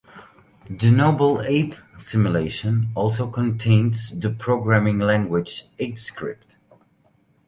The 0.67 0.89
Noble 0.89 1.43
Ape 1.43 1.75
Simulation 1.95 2.89
also 2.95 3.29
contains 3.29 4.19
the 4.19 4.31
programming 4.31 4.97
language, 4.97 5.65
ApeScript. 5.79 6.55